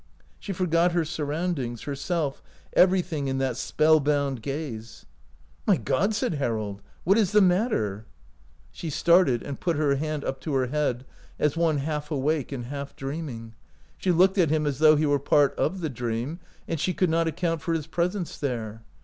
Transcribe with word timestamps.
She 0.39 0.51
forgot 0.51 0.93
her 0.93 1.05
sur 1.05 1.25
roundings, 1.25 1.83
herself, 1.83 2.41
everything 2.73 3.27
in 3.27 3.37
that 3.37 3.55
spell 3.55 3.99
bound 3.99 4.41
gaze. 4.41 5.05
114 5.65 5.67
OUT 5.67 5.67
OF 5.67 5.67
BOHEMIA" 5.67 5.67
My 5.67 5.77
God!" 5.85 6.15
said 6.15 6.33
Harold," 6.43 6.81
what 7.03 7.17
is 7.19 7.31
the 7.33 7.39
matter?" 7.39 8.07
She 8.71 8.89
started, 8.89 9.43
and 9.43 9.59
put 9.59 9.75
her 9.75 9.97
hand 9.97 10.25
up 10.25 10.41
to 10.41 10.55
her 10.55 10.65
head, 10.69 11.05
as 11.37 11.55
one 11.55 11.77
half 11.77 12.09
awake 12.09 12.51
and 12.51 12.65
half 12.65 12.95
dreaming. 12.95 13.53
She 13.99 14.11
looked 14.11 14.39
at 14.39 14.49
him 14.49 14.65
as 14.65 14.79
though 14.79 14.95
he 14.95 15.05
were 15.05 15.19
part 15.19 15.53
of 15.55 15.81
the 15.81 15.89
dream 15.91 16.39
and 16.67 16.79
she 16.79 16.95
could 16.95 17.11
not 17.11 17.27
account 17.27 17.61
for 17.61 17.75
his 17.75 17.85
presence 17.85 18.39
there. 18.39 18.81